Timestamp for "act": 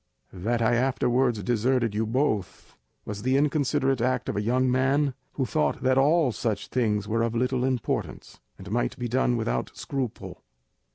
4.01-4.29